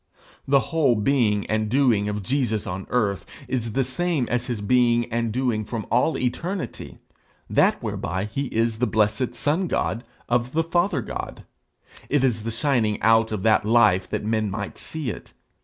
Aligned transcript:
The 0.47 0.59
whole 0.73 0.95
being 0.95 1.45
and 1.45 1.69
doing 1.69 2.09
of 2.09 2.23
Jesus 2.23 2.65
on 2.65 2.87
earth 2.89 3.23
is 3.47 3.73
the 3.73 3.83
same 3.83 4.27
as 4.31 4.47
his 4.47 4.59
being 4.59 5.05
and 5.13 5.31
doing 5.31 5.63
from 5.63 5.85
all 5.91 6.17
eternity, 6.17 6.97
that 7.47 7.83
whereby 7.83 8.25
he 8.25 8.47
is 8.47 8.79
the 8.79 8.87
blessed 8.87 9.35
son 9.35 9.67
God 9.67 10.03
of 10.27 10.53
the 10.53 10.63
father 10.63 11.01
God; 11.01 11.43
it 12.09 12.23
is 12.23 12.41
the 12.41 12.49
shining 12.49 12.99
out 13.03 13.31
of 13.31 13.43
that 13.43 13.63
life 13.63 14.09
that 14.09 14.25
men 14.25 14.49
might 14.49 14.75
see 14.75 15.11
it. 15.11 15.33